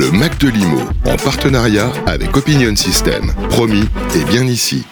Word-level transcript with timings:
Le 0.00 0.18
Mac 0.18 0.38
de 0.40 0.48
Limo, 0.48 0.80
en 1.04 1.16
partenariat 1.22 1.92
avec 2.06 2.34
Opinion 2.34 2.74
System. 2.74 3.36
Promis, 3.50 3.84
et 4.16 4.24
bien 4.24 4.44
ici. 4.44 4.86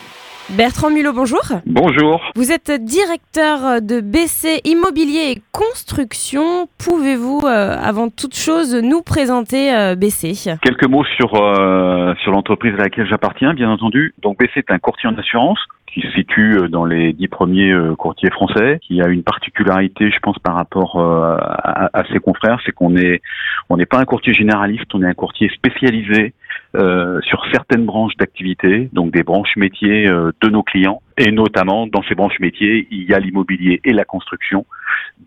Bertrand 0.50 0.91
Mulot, 0.91 1.15
bonjour. 1.15 1.41
Bonjour. 1.65 2.21
Vous 2.37 2.53
êtes 2.53 2.71
directeur 2.71 3.81
de 3.81 4.03
BC 4.03 4.61
Immobilier 4.67 5.33
et 5.33 5.43
Construction. 5.51 6.69
Pouvez-vous, 6.77 7.41
euh, 7.47 7.75
avant 7.83 8.11
toute 8.11 8.37
chose, 8.37 8.75
nous 8.75 9.01
présenter 9.01 9.75
euh, 9.75 9.95
BC 9.95 10.59
Quelques 10.61 10.87
mots 10.87 11.06
sur, 11.17 11.37
euh, 11.37 12.13
sur 12.22 12.33
l'entreprise 12.33 12.75
à 12.75 12.83
laquelle 12.83 13.06
j'appartiens, 13.09 13.54
bien 13.54 13.71
entendu. 13.71 14.13
Donc 14.21 14.37
BC 14.37 14.59
est 14.59 14.71
un 14.71 14.79
courtier 14.79 15.09
en 15.09 15.17
assurance 15.17 15.61
qui 15.99 16.06
se 16.06 16.12
situe 16.12 16.69
dans 16.69 16.84
les 16.84 17.12
dix 17.12 17.28
premiers 17.28 17.74
courtiers 17.96 18.30
français, 18.30 18.78
qui 18.83 19.01
a 19.02 19.09
une 19.09 19.23
particularité, 19.23 20.10
je 20.10 20.19
pense, 20.20 20.38
par 20.38 20.55
rapport 20.55 21.01
à, 21.01 21.91
à, 21.92 22.05
ses 22.12 22.19
confrères, 22.19 22.60
c'est 22.64 22.73
qu'on 22.73 22.96
est 22.96 23.20
on 23.69 23.77
n'est 23.77 23.87
pas 23.87 23.98
un 23.98 24.05
courtier 24.05 24.32
généraliste, 24.32 24.95
on 24.95 25.02
est 25.02 25.06
un 25.06 25.14
courtier 25.14 25.48
spécialisé 25.50 26.34
euh, 26.77 27.18
sur 27.23 27.42
certaines 27.50 27.86
branches 27.86 28.14
d'activité, 28.18 28.91
donc 28.92 29.10
des 29.10 29.23
branches 29.23 29.56
métiers 29.56 30.06
euh, 30.06 30.32
de 30.42 30.50
nos 30.50 30.62
clients. 30.62 31.00
Et 31.16 31.32
notamment, 31.32 31.86
dans 31.86 32.02
ces 32.02 32.14
branches 32.14 32.38
métiers, 32.40 32.86
il 32.90 33.04
y 33.09 33.14
a 33.14 33.18
l'immobilier 33.18 33.80
et 33.84 33.92
la 33.92 34.04
construction 34.04 34.66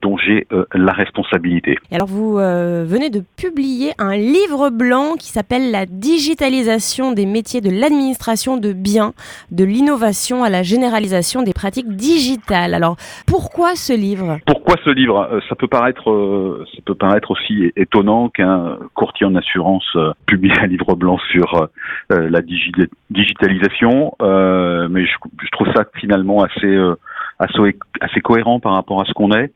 dont 0.01 0.17
j'ai 0.17 0.47
euh, 0.53 0.65
la 0.73 0.93
responsabilité. 0.93 1.77
alors, 1.91 2.07
vous 2.07 2.35
venez 2.35 3.09
de 3.09 3.23
publier 3.35 3.91
un 3.97 4.15
livre 4.15 4.69
blanc 4.69 5.15
qui 5.19 5.29
s'appelle 5.29 5.71
La 5.71 5.85
digitalisation 5.85 7.11
des 7.11 7.25
métiers 7.25 7.59
de 7.59 7.69
l'administration 7.71 8.57
de 8.57 8.71
biens, 8.71 9.13
de 9.51 9.63
l'innovation 9.63 10.43
à 10.43 10.49
la 10.49 10.61
généralisation 10.61 11.41
des 11.41 11.53
pratiques 11.53 11.89
digitales. 11.95 12.73
Alors, 12.73 12.95
pourquoi 13.27 13.75
ce 13.75 13.93
livre? 13.93 14.37
Pourquoi 14.45 14.75
ce 14.85 14.91
livre? 14.91 15.41
Ça 15.49 15.55
peut 15.55 15.67
paraître, 15.67 16.65
ça 16.73 16.81
peut 16.85 16.95
paraître 16.95 17.31
aussi 17.31 17.71
étonnant 17.75 18.29
qu'un 18.29 18.77
courtier 18.93 19.25
en 19.25 19.35
assurance 19.35 19.97
publie 20.25 20.53
un 20.61 20.67
livre 20.67 20.95
blanc 20.95 21.10
sur 21.17 21.67
euh, 22.11 22.29
la 22.29 22.41
digitalisation, 22.41 24.13
euh, 24.21 24.87
mais 24.89 25.05
je, 25.05 25.15
trouve 25.51 25.67
ça 25.75 25.85
finalement 25.95 26.43
assez, 26.43 26.65
euh, 26.65 26.95
assez, 27.39 28.21
cohérent 28.21 28.59
par 28.59 28.73
rapport 28.73 29.01
à 29.01 29.05
ce 29.05 29.13
qu'on 29.13 29.31
est. 29.31 29.51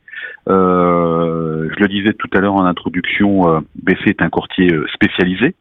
Euh, 0.48 1.70
je 1.76 1.80
le 1.80 1.88
disais 1.88 2.14
tout 2.14 2.30
à 2.34 2.40
l'heure 2.40 2.56
en 2.56 2.66
introduction, 2.66 3.64
BC 3.76 4.08
est 4.08 4.22
un 4.22 4.30
courtier 4.30 4.70
spécialisé 4.94 5.56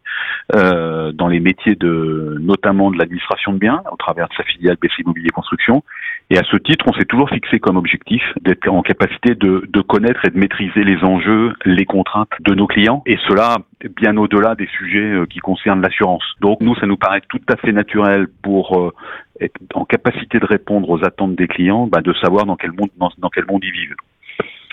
euh, 0.54 1.12
dans 1.12 1.28
les 1.28 1.40
métiers 1.40 1.74
de, 1.74 2.36
notamment 2.40 2.90
de 2.90 2.98
l'administration 2.98 3.52
de 3.52 3.58
biens, 3.58 3.82
au 3.90 3.96
travers 3.96 4.28
de 4.28 4.34
sa 4.34 4.42
filiale 4.42 4.76
BC 4.80 5.02
Immobilier 5.02 5.30
Construction. 5.30 5.82
Et 6.30 6.38
à 6.38 6.42
ce 6.44 6.56
titre, 6.56 6.84
on 6.86 6.92
s'est 6.92 7.06
toujours 7.06 7.30
fixé 7.30 7.58
comme 7.58 7.76
objectif 7.76 8.22
d'être 8.42 8.68
en 8.68 8.82
capacité 8.82 9.34
de, 9.34 9.66
de 9.66 9.80
connaître 9.80 10.24
et 10.24 10.30
de 10.30 10.38
maîtriser 10.38 10.84
les 10.84 11.02
enjeux, 11.02 11.54
les 11.64 11.86
contraintes 11.86 12.32
de 12.40 12.54
nos 12.54 12.66
clients, 12.66 13.02
et 13.06 13.18
cela 13.28 13.56
bien 13.88 14.16
au-delà 14.16 14.54
des 14.54 14.66
sujets 14.66 15.12
euh, 15.12 15.26
qui 15.26 15.38
concernent 15.38 15.80
l'assurance. 15.80 16.24
Donc 16.40 16.60
nous, 16.60 16.74
ça 16.76 16.86
nous 16.86 16.96
paraît 16.96 17.22
tout 17.28 17.40
à 17.48 17.56
fait 17.56 17.72
naturel 17.72 18.26
pour 18.42 18.78
euh, 18.78 18.92
être 19.40 19.54
en 19.74 19.84
capacité 19.84 20.38
de 20.38 20.46
répondre 20.46 20.88
aux 20.90 21.04
attentes 21.04 21.36
des 21.36 21.48
clients, 21.48 21.86
bah, 21.86 22.00
de 22.00 22.12
savoir 22.14 22.46
dans 22.46 22.56
quel 22.56 22.72
monde 22.72 22.90
dans, 22.96 23.30
quel 23.30 23.46
monde 23.46 23.62
ils 23.64 23.72
vivent. 23.72 23.94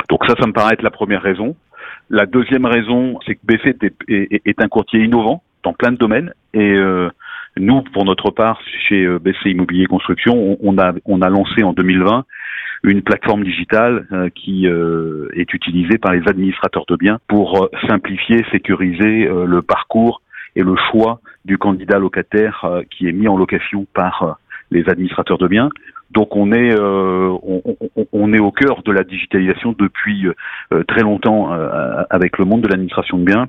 Donc 0.09 0.25
ça, 0.25 0.35
ça 0.39 0.47
me 0.47 0.53
paraît 0.53 0.73
être 0.73 0.83
la 0.83 0.91
première 0.91 1.21
raison. 1.21 1.55
La 2.09 2.25
deuxième 2.25 2.65
raison, 2.65 3.19
c'est 3.25 3.35
que 3.35 3.45
BC 3.45 3.75
est, 4.09 4.41
est, 4.45 4.61
un 4.61 4.67
courtier 4.67 5.01
innovant 5.01 5.43
dans 5.63 5.73
plein 5.73 5.91
de 5.91 5.97
domaines 5.97 6.33
et 6.53 6.73
euh, 6.73 7.09
nous, 7.57 7.81
pour 7.93 8.05
notre 8.05 8.31
part, 8.31 8.61
chez 8.87 9.03
euh, 9.03 9.19
BC 9.19 9.51
Immobilier 9.51 9.85
Construction, 9.85 10.57
on, 10.61 10.77
a, 10.77 10.93
on 11.05 11.21
a 11.21 11.29
lancé 11.29 11.63
en 11.63 11.73
2020 11.73 12.25
une 12.83 13.01
plateforme 13.01 13.43
digitale 13.43 14.07
euh, 14.11 14.29
qui 14.29 14.65
est 14.65 15.53
utilisée 15.53 15.97
par 15.97 16.13
les 16.13 16.27
administrateurs 16.27 16.85
de 16.87 16.95
biens 16.95 17.19
pour 17.27 17.69
simplifier, 17.87 18.43
sécuriser 18.51 19.25
le 19.27 19.61
parcours 19.61 20.21
et 20.55 20.63
le 20.63 20.75
choix 20.89 21.21
du 21.45 21.57
candidat 21.57 21.99
locataire 21.99 22.65
qui 22.89 23.07
est 23.07 23.11
mis 23.11 23.27
en 23.27 23.37
location 23.37 23.85
par 23.93 24.39
les 24.71 24.89
administrateurs 24.89 25.37
de 25.37 25.47
biens. 25.47 25.69
Donc 26.11 26.35
on 26.35 26.51
est 26.51 26.73
euh, 26.73 27.37
on, 28.11 28.33
est 28.33 28.39
au 28.39 28.51
cœur 28.51 28.83
de 28.83 28.91
la 28.91 29.03
digitalisation 29.03 29.73
depuis 29.77 30.27
euh, 30.27 30.83
très 30.83 31.01
longtemps 31.01 31.53
euh, 31.53 32.03
avec 32.09 32.37
le 32.37 32.45
monde 32.45 32.61
de 32.61 32.67
l'administration 32.67 33.17
de 33.17 33.23
biens. 33.23 33.47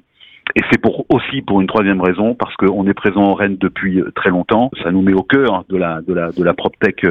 Et 0.54 0.60
c'est 0.70 0.78
pour 0.78 1.06
aussi 1.08 1.40
pour 1.40 1.60
une 1.60 1.66
troisième 1.66 2.00
raison 2.00 2.34
parce 2.34 2.54
qu'on 2.56 2.86
est 2.86 2.94
présent 2.94 3.22
en 3.22 3.34
Rennes 3.34 3.56
depuis 3.58 4.02
très 4.14 4.30
longtemps. 4.30 4.70
Ça 4.82 4.90
nous 4.90 5.00
met 5.00 5.14
au 5.14 5.22
cœur 5.22 5.64
de 5.68 5.76
la 5.76 6.02
de 6.02 6.12
la 6.12 6.30
de 6.32 6.44
la 6.44 6.52
proptech 6.52 7.06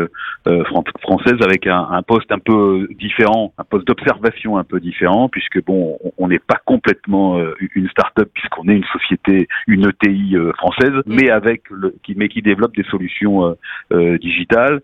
française 1.02 1.38
avec 1.42 1.66
un, 1.66 1.88
un, 1.92 2.04
poste 2.04 2.32
un 2.32 2.40
peu 2.40 2.88
différent, 3.00 3.54
un 3.58 3.64
poste 3.64 3.88
d'observation 3.88 4.58
un 4.58 4.64
peu 4.64 4.80
différent 4.80 5.28
puisque 5.30 5.64
bon 5.64 5.98
on 6.18 6.28
n'est 6.28 6.40
pas 6.40 6.60
complètement 6.66 7.42
une 7.74 7.90
start-up 7.90 8.30
puisqu'on 8.34 8.68
est 8.68 8.76
une 8.76 8.86
société 8.86 9.48
une 9.68 9.90
ETI 9.90 10.36
française, 10.58 11.02
mais 11.08 11.32
avec 11.32 11.64
le 11.72 11.96
qui 12.04 12.14
mais 12.16 12.28
qui 12.28 12.42
développe 12.42 12.76
des 12.76 12.86
solutions 12.92 13.56
digitales. 13.92 14.82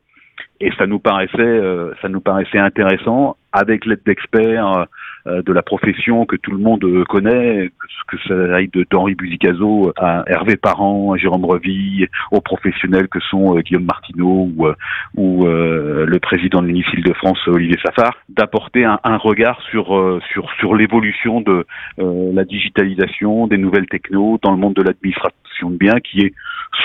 Et 0.60 0.72
ça 0.78 0.88
nous 0.88 1.00
paraissait 1.00 1.38
euh, 1.40 1.94
ça 2.02 2.10
nous 2.10 2.22
paraissait 2.22 2.58
intéressant 2.58 3.38
avec 3.58 3.86
l'aide 3.86 4.02
d'experts 4.06 4.88
euh, 5.28 5.42
de 5.42 5.52
la 5.52 5.62
profession 5.62 6.26
que 6.26 6.36
tout 6.36 6.52
le 6.52 6.58
monde 6.58 6.86
connaît, 7.06 7.72
que, 8.08 8.18
ça 8.28 8.56
aille 8.56 8.70
d'Henri 8.90 9.16
Buzicazo 9.16 9.92
à 9.98 10.24
Hervé 10.28 10.56
Parent, 10.56 11.14
à 11.14 11.18
Jérôme 11.18 11.46
Revy, 11.46 12.08
aux 12.32 12.42
professionnels 12.42 13.08
que 13.08 13.20
sont 13.20 13.58
euh, 13.58 13.62
Guillaume 13.62 13.86
Martineau 13.86 14.50
ou, 14.56 14.68
ou 15.16 15.46
le 15.46 16.20
président 16.20 16.62
de 16.62 16.68
l'UNIFIL 16.68 17.04
de 17.04 17.14
France, 17.14 17.40
Olivier 17.48 17.78
Safar, 17.84 18.14
d'apporter 18.30 18.86
un, 18.86 19.00
un, 19.04 19.18
regard 19.18 19.62
sur 19.70 19.88
sur 20.32 20.50
sur 20.60 20.76
l'évolution 20.76 21.42
de 21.42 21.66
la 21.98 22.44
digitalisation, 22.46 23.48
des 23.48 23.58
nouvelles 23.58 23.88
technos 23.88 24.40
dans 24.42 24.52
le 24.52 24.58
monde 24.58 24.76
de 24.76 24.84
l'administration 24.84 25.70
de 25.70 25.78
biens, 25.78 26.00
qui 26.00 26.22
est 26.22 26.34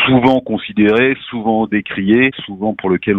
souvent 0.06 0.40
considéré, 0.40 1.16
souvent 1.28 1.66
décrié, 1.66 2.30
souvent 2.44 2.74
pour 2.74 2.90
lequel 2.90 3.16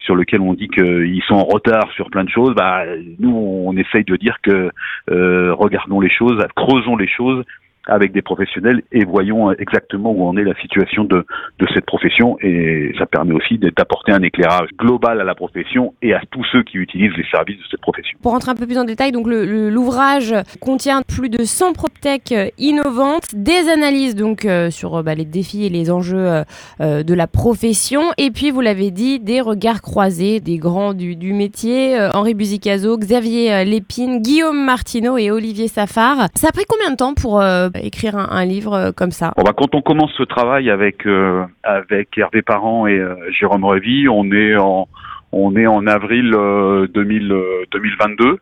sur 0.00 0.14
lequel 0.14 0.40
on 0.40 0.54
dit 0.54 0.68
qu'ils 0.68 1.22
sont 1.26 1.34
en 1.34 1.44
retard 1.44 1.90
sur 1.92 2.10
plein 2.10 2.24
de 2.24 2.30
choses. 2.30 2.54
Bah, 2.54 2.84
nous, 3.18 3.34
on 3.34 3.76
essaye 3.76 4.04
de 4.04 4.16
dire 4.16 4.38
que 4.42 4.70
euh, 5.10 5.54
regardons 5.54 6.00
les 6.00 6.10
choses, 6.10 6.38
creusons 6.56 6.96
les 6.96 7.08
choses 7.08 7.44
avec 7.86 8.12
des 8.12 8.22
professionnels 8.22 8.82
et 8.92 9.04
voyons 9.04 9.52
exactement 9.52 10.12
où 10.12 10.26
en 10.26 10.36
est 10.36 10.44
la 10.44 10.54
situation 10.56 11.04
de, 11.04 11.24
de 11.58 11.66
cette 11.74 11.86
profession 11.86 12.36
et 12.40 12.92
ça 12.98 13.06
permet 13.06 13.34
aussi 13.34 13.58
d'apporter 13.58 14.12
un 14.12 14.22
éclairage 14.22 14.68
global 14.78 15.20
à 15.20 15.24
la 15.24 15.34
profession 15.34 15.94
et 16.02 16.14
à 16.14 16.20
tous 16.30 16.44
ceux 16.52 16.62
qui 16.62 16.78
utilisent 16.78 17.16
les 17.16 17.26
services 17.30 17.58
de 17.58 17.64
cette 17.70 17.80
profession. 17.80 18.18
Pour 18.22 18.32
rentrer 18.32 18.50
un 18.50 18.54
peu 18.54 18.66
plus 18.66 18.78
en 18.78 18.84
détail, 18.84 19.12
donc 19.12 19.26
l'ouvrage 19.26 20.34
contient 20.60 21.02
plus 21.02 21.28
de 21.28 21.44
100 21.44 21.72
proptech 21.72 22.32
euh, 22.32 22.48
innovantes, 22.58 23.34
des 23.34 23.68
analyses 23.68 24.14
donc 24.14 24.44
euh, 24.44 24.70
sur 24.70 24.96
euh, 24.96 25.02
bah, 25.02 25.14
les 25.14 25.24
défis 25.24 25.64
et 25.64 25.68
les 25.68 25.90
enjeux 25.90 26.44
de 26.80 27.14
la 27.14 27.26
profession 27.26 28.02
et 28.18 28.30
puis 28.30 28.50
vous 28.50 28.60
l'avez 28.60 28.90
dit 28.90 29.20
des 29.20 29.40
regards 29.40 29.82
croisés 29.82 30.40
des 30.40 30.58
grands 30.58 30.94
du, 30.94 31.16
du 31.16 31.32
métier, 31.32 31.98
Henri 32.14 32.34
Buzicazo, 32.34 32.96
Xavier 32.96 33.64
Lépine, 33.64 34.20
Guillaume 34.20 34.64
Martineau 34.64 35.18
et 35.18 35.30
Olivier 35.30 35.68
Safar. 35.68 36.28
Ça 36.34 36.48
a 36.48 36.52
pris 36.52 36.64
combien 36.68 36.90
de 36.90 36.96
temps 36.96 37.14
pour 37.14 37.42
écrire 37.82 38.16
un, 38.16 38.44
livre 38.44 38.74
euh, 38.74 38.92
comme 38.92 39.10
ça 39.10 39.32
bon, 39.36 39.42
bah, 39.42 39.52
Quand 39.56 39.74
on 39.74 39.82
commence 39.82 40.12
ce 40.16 40.22
travail 40.22 40.70
avec, 40.70 41.06
euh, 41.06 41.44
avec 41.62 42.16
Hervé 42.16 42.42
Parent 42.42 42.86
et 42.86 42.98
euh, 42.98 43.16
Jérôme 43.30 43.64
Revy, 43.64 44.08
on 44.08 44.30
est 44.32 44.56
en, 44.56 44.88
on 45.32 45.56
est 45.56 45.66
en 45.66 45.86
avril 45.86 46.30
2000, 46.30 47.34
2022. 47.72 48.38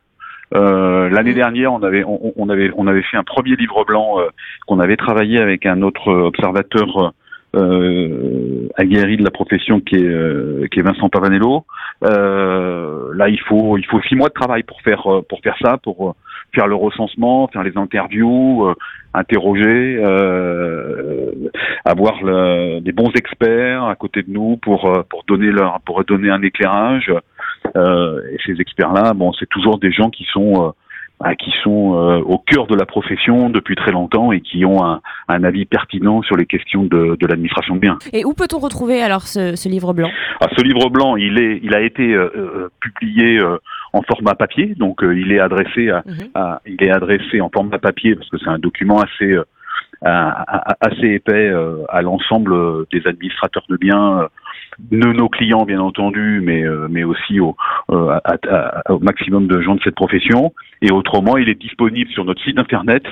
L'année 0.55 1.31
mmh. 1.31 1.35
dernière, 1.35 1.73
on 1.73 1.83
avait, 1.83 2.05
on, 2.05 2.49
avait, 2.51 2.71
on 2.77 2.87
avait 2.87 3.03
fait 3.03 3.17
un 3.17 3.25
premier 3.25 3.57
livre 3.57 3.85
blanc 3.87 4.19
qu'on 4.67 4.81
avait 4.81 4.99
travaillé 4.99 5.39
avec 5.39 5.65
un 5.65 5.81
autre 5.81 6.13
observateur 6.13 7.15
euh, 7.57 8.69
aguerri 8.77 9.17
de 9.17 9.25
la 9.25 9.31
profession 9.31 9.81
qui 9.81 9.97
est, 9.97 10.71
qui 10.71 10.81
est 10.81 10.83
Vincent 10.83 11.09
Pavanello. 11.09 11.65
là, 12.03 13.29
il 13.31 13.41
faut, 13.41 13.79
il 13.79 13.87
faut 13.87 14.03
six 14.03 14.15
mois 14.15 14.29
de 14.29 14.35
travail 14.35 14.63
pour 14.63 14.83
faire, 14.83 15.07
pour 15.27 15.41
faire 15.41 15.57
ça, 15.63 15.79
pour 15.79 16.15
faire 16.55 16.67
le 16.67 16.75
recensement, 16.75 17.49
faire 17.49 17.63
les 17.63 17.77
interviews, 17.77 18.67
euh, 18.67 18.75
interroger, 19.15 19.97
euh, 19.99 21.31
avoir 21.85 22.23
le, 22.23 22.81
des 22.81 22.93
bons 22.93 23.11
experts 23.15 23.85
à 23.85 23.95
côté 23.97 24.23
de 24.23 24.31
nous 24.31 24.57
pour 24.59 24.87
euh, 24.87 25.03
pour 25.09 25.25
donner 25.25 25.51
leur 25.51 25.81
pour 25.81 26.05
donner 26.05 26.31
un 26.31 26.43
éclairage. 26.43 27.11
et 27.75 28.37
ces 28.45 28.61
experts-là, 28.61 29.15
bon, 29.15 29.33
c'est 29.33 29.49
toujours 29.49 29.79
des 29.79 29.93
gens 29.93 30.11
qui 30.11 30.25
sont 30.33 30.75
bah, 31.23 31.37
qui 31.37 31.53
sont 31.63 31.95
euh, 31.95 32.19
au 32.21 32.39
cœur 32.39 32.67
de 32.67 32.75
la 32.75 32.85
profession 32.85 33.49
depuis 33.49 33.77
très 33.77 33.93
longtemps 33.93 34.33
et 34.33 34.41
qui 34.41 34.65
ont 34.65 34.85
un, 34.85 35.01
un 35.29 35.45
avis 35.45 35.67
pertinent 35.67 36.21
sur 36.23 36.37
les 36.37 36.47
questions 36.47 36.83
de, 36.83 37.17
de 37.19 37.27
l'administration 37.27 37.77
de 37.77 37.81
biens. 37.81 37.99
Et 38.13 38.25
où 38.25 38.35
peut-on 38.35 38.59
retrouver 38.59 39.01
alors 39.03 39.23
ce, 39.23 39.55
ce 39.55 39.69
livre 39.69 39.93
blanc? 39.93 40.11
Ah, 40.41 40.49
Ce 40.57 40.63
livre 40.65 40.91
blanc, 40.91 41.15
il 41.17 41.41
est, 41.41 41.61
il 41.63 41.75
a 41.77 41.81
été 41.81 42.13
euh, 42.13 42.31
euh, 42.35 42.69
publié 42.81 43.41
en 43.93 44.03
format 44.03 44.35
papier, 44.35 44.75
donc 44.77 45.01
il 45.03 45.31
est 45.31 45.39
adressé 45.39 45.91
à, 45.91 46.03
mhm. 46.05 46.29
à, 46.35 46.61
il 46.67 46.83
est 46.83 46.91
adressé 46.91 47.41
en 47.41 47.51
format 47.51 47.79
papier 47.79 48.17
parce 48.17 48.29
que 48.29 48.39
c'est 48.39 48.49
un 48.49 48.59
document 48.59 49.01
assez 49.01 49.37
assez 50.81 51.07
épais 51.07 51.53
à 51.89 52.03
l'ensemble 52.03 52.53
des 52.91 53.07
administrateurs 53.07 53.65
de 53.69 53.77
biens 53.77 54.27
de 54.79 55.13
nos 55.13 55.29
clients 55.29 55.65
bien 55.65 55.81
entendu, 55.81 56.41
mais 56.43 56.63
euh, 56.63 56.89
mais 56.91 57.05
aussi 57.05 57.41
au, 57.41 57.57
euh, 57.91 58.19
au 58.89 58.99
maximum 58.99 59.47
de 59.47 59.61
gens 59.61 59.75
de 59.75 59.81
cette 59.83 59.95
profession. 59.95 60.53
Et 60.81 60.91
autrement, 60.91 61.37
il 61.37 61.49
est 61.49 61.61
disponible 61.61 62.11
sur 62.11 62.25
notre 62.25 62.43
site 62.43 62.59
internet 62.59 63.05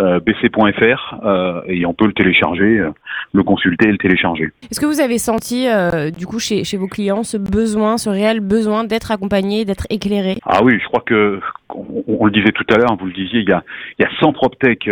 euh, 0.00 0.18
bc.fr 0.18 1.20
euh, 1.24 1.60
et 1.68 1.86
on 1.86 1.94
peut 1.94 2.06
le 2.06 2.12
télécharger, 2.12 2.80
euh, 2.80 2.90
le 3.32 3.44
consulter 3.44 3.88
et 3.88 3.92
le 3.92 3.98
télécharger. 3.98 4.50
Est-ce 4.68 4.80
que 4.80 4.86
vous 4.86 5.00
avez 5.00 5.18
senti 5.18 5.68
du 6.16 6.26
coup 6.26 6.40
chez, 6.40 6.64
chez 6.64 6.76
vos 6.76 6.88
clients 6.88 7.22
ce 7.22 7.36
besoin, 7.36 7.96
ce 7.96 8.10
réel 8.10 8.40
besoin 8.40 8.82
d'être 8.82 9.12
accompagné, 9.12 9.64
d'être 9.64 9.86
éclairé? 9.90 10.38
Ah 10.46 10.64
oui, 10.64 10.80
je 10.80 10.86
crois 10.86 11.02
que 11.06 11.38
on, 11.68 12.26
le 12.26 12.32
disait 12.32 12.50
tout 12.50 12.66
à 12.74 12.78
l'heure, 12.78 12.96
vous 12.98 13.06
le 13.06 13.12
disiez, 13.12 13.40
il 13.40 13.48
y 13.48 13.52
a, 13.52 13.62
il 13.98 14.02
y 14.02 14.04
a 14.04 14.10
100 14.18 14.32
PropTech 14.32 14.88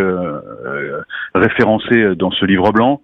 référencés 1.35 2.15
dans 2.15 2.31
ce 2.31 2.45
livre 2.45 2.71
blanc. 2.73 3.01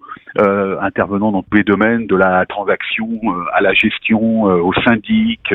intervenant 0.80 1.32
dans 1.32 1.42
tous 1.42 1.56
les 1.56 1.64
domaines, 1.64 2.06
de 2.06 2.14
la 2.14 2.46
transaction 2.46 3.08
à 3.54 3.60
la 3.60 3.74
gestion, 3.74 4.42
au 4.42 4.72
syndic, 4.84 5.52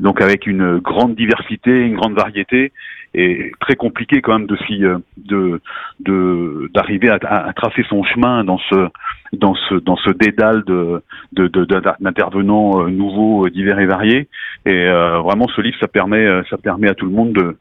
donc 0.00 0.20
avec 0.20 0.46
une 0.46 0.78
grande 0.78 1.14
diversité, 1.14 1.70
une 1.70 1.96
grande 1.96 2.14
variété 2.14 2.72
et 3.16 3.50
très 3.60 3.76
compliqué 3.76 4.20
quand 4.20 4.38
même 4.38 4.46
de 4.46 4.56
euh, 4.84 4.98
de 5.16 5.60
de 6.00 6.70
d'arriver 6.74 7.08
à, 7.08 7.18
à, 7.22 7.52
tracer 7.54 7.82
son 7.88 8.04
chemin 8.04 8.44
dans 8.44 8.58
ce 8.58 8.88
dans 9.32 9.54
ce 9.54 9.74
dans 9.76 9.96
ce 9.96 10.10
dédale 10.10 10.62
de 10.64 11.02
d'intervenants 11.32 12.78
de, 12.78 12.84
euh, 12.84 12.90
nouveaux 12.90 13.48
divers 13.48 13.80
et 13.80 13.86
variés. 13.86 14.28
Et 14.66 14.86
euh, 14.86 15.18
vraiment 15.20 15.48
ce 15.48 15.62
livre 15.62 15.78
ça 15.80 15.88
permet 15.88 16.26
ça 16.50 16.58
permet 16.58 16.90
à 16.90 16.94
tout 16.94 17.06
le 17.06 17.12
monde 17.12 17.32
de 17.32 17.56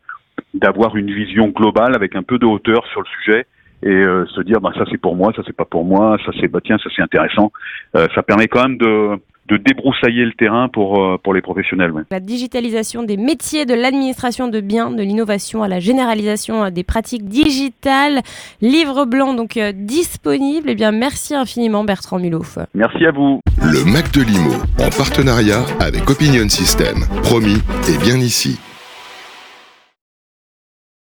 d'avoir 0.54 0.98
une 0.98 1.12
vision 1.12 1.48
globale 1.48 1.96
avec 1.96 2.16
un 2.16 2.24
peu 2.24 2.38
de 2.38 2.46
hauteur 2.46 2.86
sur 2.88 3.02
le 3.02 3.07
sujet 3.18 3.46
et 3.84 4.04
se 4.36 4.42
dire 4.42 4.60
bah 4.60 4.72
ça 4.78 4.84
c'est 4.90 4.98
pour 4.98 5.16
moi 5.16 5.31
ça 5.36 5.42
c'est 5.46 5.56
pas 5.56 5.66
pour 5.66 5.86
moi 5.86 6.18
ça 6.25 6.31
c'est 6.40 6.48
bah 6.50 6.60
tiens 6.63 6.78
ça 6.78 6.90
c'est 6.94 7.02
intéressant. 7.02 7.52
Ça 7.94 8.24
permet 8.24 8.48
quand 8.48 8.63
même 8.68 8.78
de 8.78 9.18
de 9.47 9.57
débroussailler 9.57 10.25
le 10.25 10.33
terrain 10.33 10.69
pour, 10.69 11.03
euh, 11.03 11.18
pour 11.24 11.33
les 11.33 11.42
professionnels. 11.42 11.94
La 12.09 12.19
digitalisation 12.19 13.03
des 13.03 13.18
métiers, 13.18 13.65
de 13.65 13.74
l'administration 13.74 14.47
de 14.47 14.59
biens, 14.59 14.92
de 14.92 15.03
l'innovation 15.03 15.62
à 15.63 15.68
la 15.68 15.80
généralisation 15.80 16.65
euh, 16.65 16.69
des 16.71 16.83
pratiques 16.83 17.25
digitales. 17.25 18.21
Livre 18.62 19.06
blanc 19.06 19.33
donc 19.33 19.57
euh, 19.57 19.71
disponible. 19.71 20.69
Eh 20.69 20.75
bien, 20.75 20.92
merci 20.92 21.36
infiniment 21.36 21.83
Bertrand 21.83 22.19
Mulouf. 22.19 22.57
Merci 22.74 23.06
à 23.06 23.12
vous. 23.12 23.39
Le 23.62 23.86
Mac 23.92 24.12
de 24.13 24.21
Limo 24.21 24.56
en 24.80 24.89
partenariat 24.89 25.63
avec 25.80 26.09
Opinion 26.09 26.50
System. 26.50 26.97
Promis 27.24 27.62
et 27.89 27.97
bien 28.03 28.18
ici. 28.18 28.59